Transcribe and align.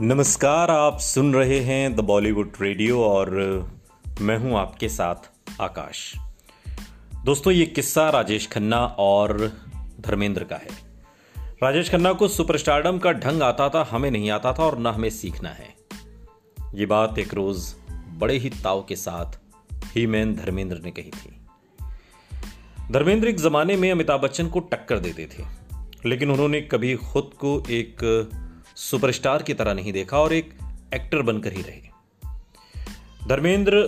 नमस्कार, 0.00 0.70
आप 0.70 0.98
सुन 0.98 1.32
रहे 1.34 1.58
हैं 1.60 1.94
द 1.96 2.00
बॉलीवुड 2.00 2.56
रेडियो 2.60 3.00
और 3.02 3.30
मैं 4.20 4.36
हूँ 4.38 4.54
आपके 4.58 4.88
साथ 4.88 5.60
आकाश। 5.60 6.12
दोस्तों, 7.24 7.52
ये 7.52 7.66
किस्सा 7.66 8.08
राजेश 8.10 8.46
खन्ना 8.46 8.78
और 8.98 9.36
धर्मेंद्र 10.00 10.44
का 10.44 10.56
है। 10.56 10.68
राजेश 11.62 11.90
खन्ना 11.90 12.12
को 12.12 12.28
सुपरस्टारडम 12.28 12.98
का 12.98 13.12
ढंग 13.12 13.42
आता 13.42 13.68
था, 13.68 13.86
हमें 13.90 14.10
नहीं 14.10 14.30
आता 14.30 14.52
था 14.52 14.64
और 14.64 14.78
ना 14.78 14.92
हमें 14.92 15.10
सीखना 15.10 15.48
है। 15.48 15.74
ये 16.74 16.86
बात 16.86 17.18
एक 17.18 17.34
रोज 17.34 17.74
बड़े 18.18 18.38
ही 18.38 18.50
ताव 18.50 18.84
के 18.88 18.96
साथ 18.96 19.38
ही 19.96 20.06
मैन 20.06 20.34
धर्मेंद्र 20.36 20.80
ने 20.84 20.90
कही 20.90 21.10
थी। 21.10 21.36
धर्मेंद्र 22.92 23.28
एक 23.28 23.40
जमाने 23.40 23.76
में 23.76 23.90
अमिताभ 23.92 24.20
बच्चन 24.20 24.48
को 24.48 24.60
टक्कर 24.62 24.98
देते 24.98 25.28
थे, 25.28 25.44
लेकिन 26.06 26.30
उन्होंने 26.30 26.60
कभी 26.62 26.96
खुद 26.96 27.30
को 27.38 27.62
एक 27.70 28.04
सुपरस्टार 28.78 29.42
की 29.42 29.54
तरह 29.54 29.74
नहीं 29.74 29.92
देखा 29.92 30.18
और 30.18 30.32
एक 30.32 30.58
एक्टर 30.94 31.22
बनकर 31.22 31.52
ही 31.52 31.62
रहे 31.62 31.88
धर्मेंद्र 33.28 33.82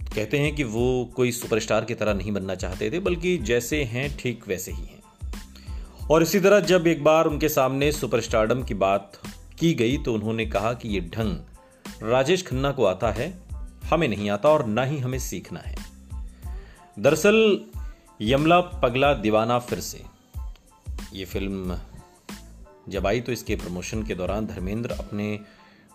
कहते 0.00 0.38
हैं 0.38 0.54
कि 0.54 0.64
वो 0.64 1.12
कोई 1.16 1.32
सुपरस्टार 1.32 1.84
की 1.84 1.94
तरह 1.94 2.14
नहीं 2.14 2.32
बनना 2.32 2.54
चाहते 2.54 2.90
थे, 2.90 2.98
बल्कि 2.98 3.38
जैसे 3.38 3.82
हैं, 3.84 4.16
ठीक 4.16 4.48
वैसे 4.48 4.72
ही 4.72 4.82
हैं। 4.82 5.02
और 6.10 6.22
इसी 6.22 6.40
तरह 6.40 6.60
जब 6.60 6.86
एक 6.86 7.04
बार 7.04 7.26
उनके 7.26 7.48
सामने 7.48 7.92
सुपरस्टारडम 7.92 8.62
की 8.62 8.74
बात 8.74 9.20
की 9.58 9.74
गई 9.74 9.98
तो 9.98 10.14
उन्होंने 10.14 10.46
कहा 10.46 10.72
कि 10.72 10.88
ये 10.88 11.00
ढंग 11.00 11.36
राजेश 12.02 12.46
खन्ना 12.46 12.70
को 12.70 12.84
आता 12.84 13.10
है, 13.10 13.32
हमें 13.84 14.08
नहीं 14.08 14.30
आता 14.30 14.48
और 14.48 14.66
ना 14.66 14.84
ही 14.84 14.98
हमें 14.98 15.18
सीखना 15.18 15.60
है। 15.60 15.76
दरअसल 16.98 17.60
यमला 18.20 18.60
पगला 18.60 19.14
दीवाना 19.14 19.58
फिर 19.58 19.80
से। 19.80 20.02
ये 21.12 21.24
फ़िल्म 21.24 21.78
जब 22.88 23.06
आई 23.06 23.20
तो 23.20 23.32
इसके 23.32 23.56
प्रमोशन 23.56 24.02
के 24.02 24.14
दौरान 24.14 24.46
धर्मेंद्र 24.46 24.90
अपने 24.90 25.40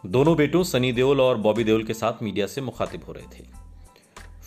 दोनों 0.06 0.36
बेटों, 0.36 0.64
सनी 0.64 0.92
देओल 0.92 1.22
और 1.22 1.38
बॉबी 1.38 1.64
देओल 1.64 1.84
के 1.84 1.94
साथ 1.94 2.24
मीडिया 2.24 2.48
से 2.48 2.62
मुखातिब 2.62 3.04
हो 3.04 3.14
रहे 3.14 3.24
थे। 3.24 3.46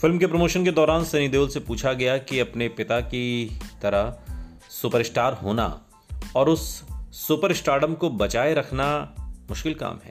फ़िल्म 0.00 0.18
के 0.18 0.26
प्रमोशन 0.26 0.64
के 0.64 0.70
दौरान 0.70 1.04
सनी 1.04 1.28
देओल 1.28 1.48
से 1.48 1.60
पूछा 1.60 1.92
गया 1.92 2.18
कि 2.18 2.38
अपने 2.38 2.68
पिता 2.68 3.00
की 3.00 3.60
तरह 3.82 4.18
सुपरस्टार 4.70 5.32
होना 5.32 5.86
और 6.36 6.48
उस 6.48 6.84
सुपरस्टारडम 7.12 7.94
को 7.94 8.10
बचाए 8.10 8.54
रखना 8.54 9.14
मुश्किल 9.20 9.74
काम 9.74 9.98
है। 10.04 10.10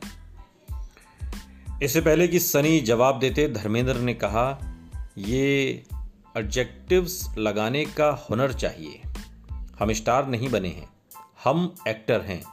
इससे 1.83 2.01
पहले 2.01 2.27
कि 2.27 2.39
सनी 2.39 2.79
जवाब 2.79 3.19
देते, 3.19 3.47
धर्मेंद्र 3.47 3.95
ने 3.95 4.13
कहा, 4.13 4.75
ये 5.17 5.83
एडजेक्टिव्स 6.37 7.37
लगाने 7.37 7.85
का 7.85 8.27
हुनर 8.29 8.53
चाहिए। 8.53 9.01
हम 9.51 9.93
स्टार 9.93 10.27
नहीं 10.27 10.49
बने 10.49 10.69
हैं। 10.69 10.98
हम 11.43 11.75
एक्टर 11.87 12.21
हैं। 12.21 12.43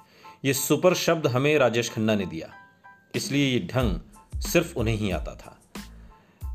ये 0.45 0.53
सुपर 0.53 0.95
शब्द 0.95 1.27
हमें 1.27 1.59
राजेश 1.59 1.91
खन्ना 1.91 2.15
ने 2.15 2.27
दिया। 2.27 2.55
इसलिए 3.15 3.59
ये 3.59 3.61
ढंग 3.61 4.01
सिर्फ़ 4.41 4.75
उन्हें 4.75 4.97
ही 4.97 5.11
आता 5.11 5.34
था। 5.34 5.59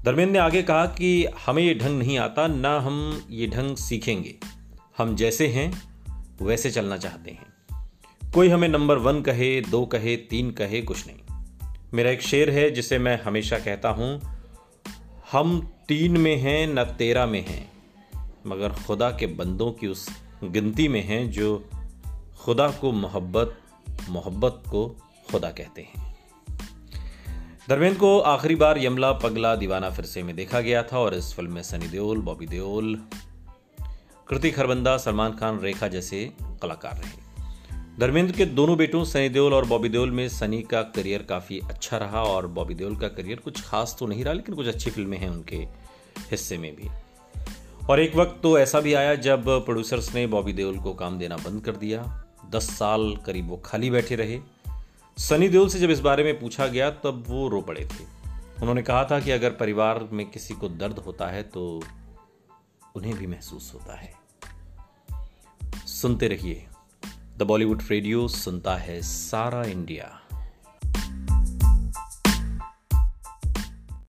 धर्मेंद्र 0.04 0.34
ने 0.34 0.40
आगे 0.40 0.64
कहा 0.64 0.86
कि 0.86 1.26
हमें 1.26 1.64
ये 1.64 1.76
ढंग 1.76 2.00
नहीं 2.00 2.18
आता, 2.18 2.48
ना 2.48 2.80
हम 2.80 3.28
ये 3.30 3.48
ढंग 3.48 3.76
सीखेंगे। 3.76 4.36
हम 4.98 5.16
जैसे 5.16 5.48
हैं, 5.48 5.92
वैसे 6.42 6.72
चलना 6.72 6.98
चाहते 6.98 7.32
हैं। 7.32 7.54
कोई 8.32 8.50
हमें 8.50 8.70
नंबर 8.70 8.98
वन 8.98 9.22
कहे, 9.22 9.62
दो 9.62 9.86
कहे, 9.86 10.16
तीन 10.16 10.52
कहे, 10.52 10.82
कुछ 10.82 11.06
नहीं। 11.08 11.18
मेरा 11.94 12.10
एक 12.10 12.22
शेर 12.22 12.50
है 12.50 12.72
जिसे 12.72 13.00
मैं 13.00 13.24
हमेशा 13.24 13.60
कहता 13.60 13.90
हूँ, 13.90 14.22
हम 15.32 15.74
तीन 15.88 16.18
में 16.18 16.36
हैं, 16.36 16.68
न 16.68 16.84
तेरह 16.84 17.26
में 17.26 17.46
हैं, 17.46 17.72
मगर 18.48 18.70
खुदा 18.70 19.12
के 19.12 19.28
बंदों 19.28 19.72
की 19.72 19.88
उस 19.88 20.10
गिनती 20.44 20.88
में 20.88 21.04
हैं 21.04 21.32
जो 21.32 21.70
खुदा 22.42 22.68
को 22.68 22.92
मोहब्बत 22.92 23.58
मोहब्बत 24.10 24.64
को 24.70 24.88
खुदा 25.32 25.50
कहते 25.50 25.82
हैं। 25.82 26.16
धर्मेंद्र 27.70 28.00
को 28.00 28.20
आखिरी 28.20 28.56
बार 28.56 28.78
यमला 28.78 29.12
पगला 29.12 29.56
दीवाना 29.56 29.90
फिरसे 29.90 30.24
में 30.24 30.36
देखा 30.36 30.62
गया 30.62 30.84
था 30.84 31.00
और 31.00 31.14
इस 31.14 31.34
फ़िल्म 31.34 31.54
में 31.54 31.64
सनी 31.64 31.88
देओल, 31.88 32.18
बॉबी 32.18 32.46
देओल 32.46 32.96
कृति 34.28 34.52
खरबंदा 34.52 34.98
सलमान 34.98 35.32
खान, 35.32 35.60
रेखा 35.60 35.88
जैसे 35.88 36.32
कलाकार 36.62 36.96
रहे। 36.96 37.32
धर्मेंद्र 38.00 38.36
के 38.36 38.46
दोनों 38.46 38.78
बेटों, 38.78 39.04
सनी 39.06 39.30
देओल 39.30 39.54
और 39.54 39.66
बॉबी 39.66 39.90
देओल 39.90 40.12
में 40.12 40.30
सनी 40.30 40.62
का 40.62 40.82
करियर 40.82 41.24
काफ़ी 41.24 41.60
अच्छा 41.60 41.98
रहा 41.98 42.24
और 42.24 42.48
बॉबी 42.48 42.74
देओल 42.74 42.96
का 42.96 43.08
करियर 43.08 43.38
कुछ 43.38 43.62
खास 43.62 43.96
तो 44.00 44.08
नहीं 44.08 44.24
रहा, 44.24 44.34
लेकिन 44.34 44.56
कुछ 44.56 44.68
अच्छी 44.68 44.90
फ़िल्में 44.90 45.18
हैं 45.18 45.30
उनके 45.30 45.58
हिस्से 46.32 46.58
में 46.58 46.76
भी। 46.76 46.90
और 47.90 48.00
एक 48.00 48.16
वक्त 48.16 48.40
तो 48.44 48.60
ऐसा 48.60 48.80
भी 48.80 48.94
आया 48.94 49.16
जब 49.16 49.66
प्रोड्यूसर्स 49.66 50.16
ने 50.16 50.28
बॉबी 50.28 50.54
देओल 50.54 50.78
को 50.78 50.94
काम 50.94 51.20
देना 51.20 51.38
बंद 51.38 51.62
कर 51.62 51.76
दिया। 51.76 52.28
दस 52.50 52.70
साल 52.78 53.16
करीब 53.26 53.50
वो 53.50 53.58
खाली 53.58 53.90
बैठे 53.90 54.16
रहे। 54.16 54.40
सनी 55.18 55.50
देओल 55.50 55.70
से 55.70 55.80
जब 55.80 55.90
इस 55.90 56.00
बारे 56.00 56.24
में 56.24 56.40
पूछा 56.40 56.68
गया, 56.68 56.90
तब 56.90 57.24
वो 57.28 57.48
रो 57.48 57.62
पड़े 57.62 57.86
थे। 57.86 58.04
उन्होंने 58.62 58.82
कहा 58.82 59.06
था 59.06 59.20
कि 59.20 59.32
अगर 59.32 59.50
परिवार 59.50 60.10
में 60.12 60.32
किसी 60.32 60.54
को 60.54 60.70
दर्द 60.70 61.00
होता 61.00 61.28
है 61.28 61.44
तो 61.44 61.84
उन्हें 62.96 63.16
भी 63.16 63.28
महसूस 63.28 63.72
होता 63.74 63.96
है। 63.96 64.14
सुनते 65.88 66.28
रहिए। 66.28 66.68
द 67.38 67.44
बॉलीवुड 67.44 67.84
रेडियो, 67.90 68.28
सुनता 68.28 68.76
है 68.76 69.02
सारा 69.02 69.64
इंडिया। 69.64 70.22